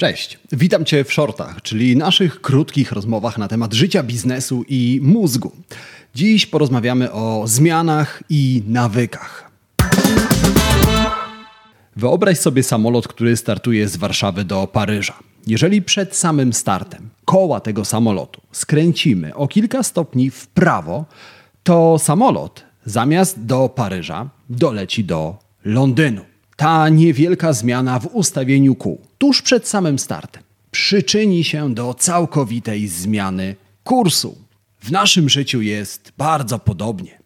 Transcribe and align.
Cześć, 0.00 0.38
witam 0.52 0.84
Cię 0.84 1.04
w 1.04 1.12
shortach, 1.12 1.62
czyli 1.62 1.96
naszych 1.96 2.40
krótkich 2.40 2.92
rozmowach 2.92 3.38
na 3.38 3.48
temat 3.48 3.72
życia, 3.72 4.02
biznesu 4.02 4.64
i 4.68 5.00
mózgu. 5.02 5.52
Dziś 6.14 6.46
porozmawiamy 6.46 7.12
o 7.12 7.42
zmianach 7.46 8.22
i 8.30 8.62
nawykach. 8.66 9.50
Wyobraź 11.96 12.38
sobie 12.38 12.62
samolot, 12.62 13.08
który 13.08 13.36
startuje 13.36 13.88
z 13.88 13.96
Warszawy 13.96 14.44
do 14.44 14.66
Paryża. 14.66 15.14
Jeżeli 15.46 15.82
przed 15.82 16.16
samym 16.16 16.52
startem 16.52 17.08
koła 17.24 17.60
tego 17.60 17.84
samolotu 17.84 18.40
skręcimy 18.52 19.34
o 19.34 19.48
kilka 19.48 19.82
stopni 19.82 20.30
w 20.30 20.46
prawo, 20.46 21.04
to 21.62 21.98
samolot 21.98 22.64
zamiast 22.84 23.44
do 23.44 23.68
Paryża 23.68 24.28
doleci 24.50 25.04
do 25.04 25.38
Londynu. 25.64 26.29
Ta 26.60 26.88
niewielka 26.88 27.52
zmiana 27.52 27.98
w 27.98 28.06
ustawieniu 28.06 28.74
kół 28.74 29.00
tuż 29.18 29.42
przed 29.42 29.68
samym 29.68 29.98
startem 29.98 30.42
przyczyni 30.70 31.44
się 31.44 31.74
do 31.74 31.94
całkowitej 31.94 32.88
zmiany 32.88 33.56
kursu. 33.84 34.38
W 34.80 34.90
naszym 34.90 35.28
życiu 35.28 35.62
jest 35.62 36.12
bardzo 36.18 36.58
podobnie. 36.58 37.18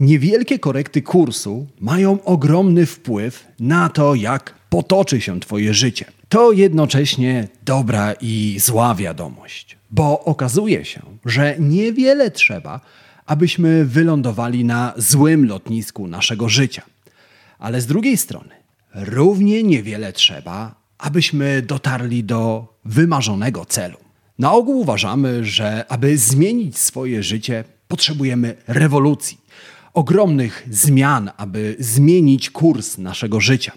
Niewielkie 0.00 0.58
korekty 0.58 1.02
kursu 1.02 1.66
mają 1.80 2.24
ogromny 2.24 2.86
wpływ 2.86 3.46
na 3.60 3.88
to, 3.88 4.14
jak 4.14 4.54
potoczy 4.70 5.20
się 5.20 5.40
Twoje 5.40 5.74
życie. 5.74 6.04
To 6.28 6.52
jednocześnie 6.52 7.48
dobra 7.64 8.14
i 8.20 8.56
zła 8.60 8.94
wiadomość, 8.94 9.76
bo 9.90 10.24
okazuje 10.24 10.84
się, 10.84 11.00
że 11.24 11.56
niewiele 11.58 12.30
trzeba, 12.30 12.80
abyśmy 13.26 13.84
wylądowali 13.84 14.64
na 14.64 14.94
złym 14.96 15.46
lotnisku 15.46 16.08
naszego 16.08 16.48
życia. 16.48 16.82
Ale 17.58 17.80
z 17.80 17.86
drugiej 17.86 18.16
strony, 18.16 18.59
równie 18.94 19.62
niewiele 19.62 20.12
trzeba, 20.12 20.74
abyśmy 20.98 21.62
dotarli 21.62 22.24
do 22.24 22.68
wymarzonego 22.84 23.64
celu. 23.64 23.98
Na 24.38 24.52
ogół 24.52 24.80
uważamy, 24.80 25.44
że 25.44 25.84
aby 25.88 26.18
zmienić 26.18 26.78
swoje 26.78 27.22
życie, 27.22 27.64
potrzebujemy 27.88 28.56
rewolucji, 28.66 29.38
ogromnych 29.94 30.66
zmian, 30.70 31.30
aby 31.36 31.76
zmienić 31.78 32.50
kurs 32.50 32.98
naszego 32.98 33.40
życia. 33.40 33.72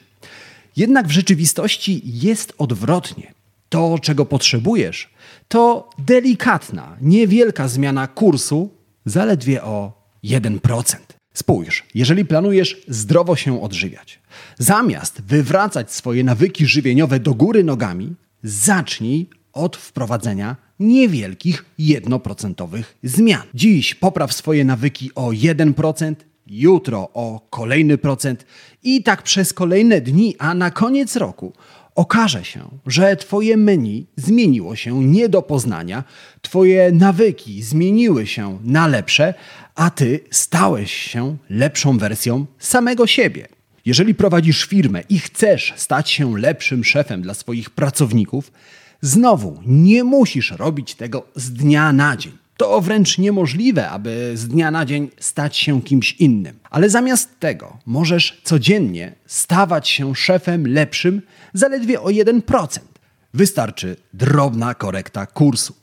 Jednak 0.75 1.07
w 1.07 1.11
rzeczywistości 1.11 2.01
jest 2.05 2.53
odwrotnie. 2.57 3.33
To, 3.69 3.99
czego 4.01 4.25
potrzebujesz, 4.25 5.09
to 5.47 5.89
delikatna, 5.99 6.97
niewielka 7.01 7.67
zmiana 7.67 8.07
kursu, 8.07 8.69
zaledwie 9.05 9.63
o 9.63 9.91
1%. 10.23 10.95
Spójrz, 11.33 11.83
jeżeli 11.95 12.25
planujesz 12.25 12.81
zdrowo 12.87 13.35
się 13.35 13.61
odżywiać, 13.61 14.19
zamiast 14.57 15.21
wywracać 15.21 15.93
swoje 15.93 16.23
nawyki 16.23 16.65
żywieniowe 16.65 17.19
do 17.19 17.33
góry 17.33 17.63
nogami, 17.63 18.15
zacznij 18.43 19.29
od 19.53 19.77
wprowadzenia 19.77 20.55
niewielkich, 20.79 21.65
jednoprocentowych 21.77 22.97
zmian. 23.03 23.41
Dziś 23.53 23.95
popraw 23.95 24.33
swoje 24.33 24.65
nawyki 24.65 25.11
o 25.15 25.29
1%, 25.31 26.15
jutro 26.47 27.09
o 27.13 27.47
kolejny 27.49 27.97
procent 27.97 28.45
i 28.83 29.03
tak 29.03 29.21
przez 29.21 29.53
kolejne 29.53 30.01
dni, 30.01 30.35
a 30.39 30.53
na 30.53 30.71
koniec 30.71 31.15
roku 31.15 31.53
okaże 31.95 32.45
się, 32.45 32.69
że 32.85 33.15
Twoje 33.15 33.57
menu 33.57 34.07
zmieniło 34.15 34.75
się 34.75 35.03
nie 35.03 35.29
do 35.29 35.41
poznania, 35.41 36.03
Twoje 36.41 36.91
nawyki 36.91 37.63
zmieniły 37.63 38.27
się 38.27 38.59
na 38.63 38.87
lepsze, 38.87 39.33
a 39.75 39.89
Ty 39.89 40.19
stałeś 40.31 40.93
się 40.93 41.37
lepszą 41.49 41.97
wersją 41.97 42.45
samego 42.59 43.07
siebie. 43.07 43.47
Jeżeli 43.85 44.15
prowadzisz 44.15 44.65
firmę 44.65 45.01
i 45.09 45.19
chcesz 45.19 45.73
stać 45.75 46.09
się 46.09 46.37
lepszym 46.37 46.83
szefem 46.83 47.21
dla 47.21 47.33
swoich 47.33 47.69
pracowników, 47.69 48.51
znowu 49.01 49.59
nie 49.65 50.03
musisz 50.03 50.51
robić 50.51 50.95
tego 50.95 51.25
z 51.35 51.53
dnia 51.53 51.93
na 51.93 52.17
dzień. 52.17 52.42
To 52.57 52.81
wręcz 52.81 53.17
niemożliwe, 53.17 53.89
aby 53.89 54.31
z 54.35 54.47
dnia 54.47 54.71
na 54.71 54.85
dzień 54.85 55.09
stać 55.19 55.57
się 55.57 55.81
kimś 55.81 56.13
innym. 56.13 56.59
Ale 56.69 56.89
zamiast 56.89 57.39
tego 57.39 57.77
możesz 57.85 58.41
codziennie 58.43 59.15
stawać 59.25 59.89
się 59.89 60.15
szefem 60.15 60.67
lepszym 60.67 61.21
zaledwie 61.53 62.01
o 62.01 62.05
1%. 62.07 62.79
Wystarczy 63.33 63.95
drobna 64.13 64.73
korekta 64.73 65.25
kursu. 65.25 65.73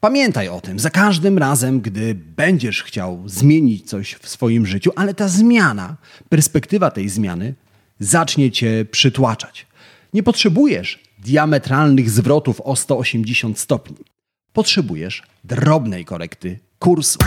Pamiętaj 0.00 0.48
o 0.48 0.60
tym 0.60 0.78
za 0.78 0.90
każdym 0.90 1.38
razem, 1.38 1.80
gdy 1.80 2.14
będziesz 2.14 2.82
chciał 2.82 3.22
zmienić 3.26 3.88
coś 3.88 4.14
w 4.14 4.28
swoim 4.28 4.66
życiu, 4.66 4.90
ale 4.96 5.14
ta 5.14 5.28
zmiana, 5.28 5.96
perspektywa 6.28 6.90
tej 6.90 7.08
zmiany 7.08 7.54
zacznie 8.00 8.50
cię 8.50 8.84
przytłaczać. 8.90 9.66
Nie 10.14 10.22
potrzebujesz 10.22 11.02
diametralnych 11.18 12.10
zwrotów 12.10 12.60
o 12.60 12.76
180 12.76 13.58
stopni. 13.58 13.96
Potrzebujesz 14.52 15.22
drobnej 15.44 16.04
korekty 16.04 16.58
kursu. 16.78 17.18